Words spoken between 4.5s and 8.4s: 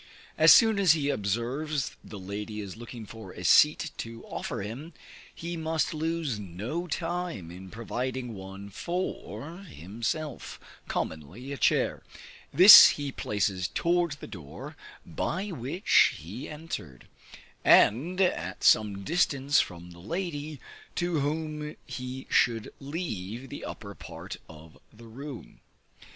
him, he must lose no time in providing